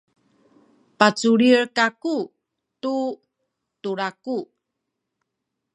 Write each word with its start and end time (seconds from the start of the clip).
paculil 0.99 1.59
kaku 1.77 2.15
tu 2.81 2.95
tulaku. 3.81 4.37